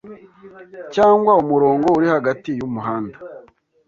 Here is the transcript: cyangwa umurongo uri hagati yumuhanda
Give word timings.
cyangwa 0.95 1.31
umurongo 1.43 1.87
uri 1.97 2.07
hagati 2.15 2.49
yumuhanda 2.59 3.17